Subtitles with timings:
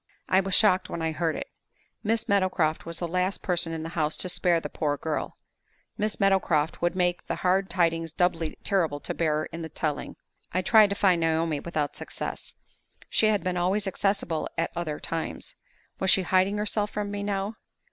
[0.27, 1.45] I was shocked when I heard it.
[2.03, 5.37] Miss Meadowcroft was the last person in the house to spare the poor girl;
[5.95, 10.15] Miss Meadowcroft would make the hard tidings doubly terrible to bear in the telling.
[10.53, 12.55] I tried to find Naomi, without success.
[13.11, 15.55] She had been always accessible at other times.
[15.99, 17.57] Was she hiding herself from me now?